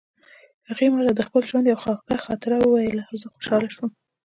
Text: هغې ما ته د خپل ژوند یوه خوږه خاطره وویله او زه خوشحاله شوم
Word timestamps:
هغې 0.69 0.87
ما 0.93 0.99
ته 1.07 1.13
د 1.15 1.21
خپل 1.27 1.41
ژوند 1.49 1.65
یوه 1.69 1.81
خوږه 1.83 2.17
خاطره 2.25 2.55
وویله 2.61 3.03
او 3.09 3.15
زه 3.21 3.27
خوشحاله 3.33 3.69
شوم 3.75 3.91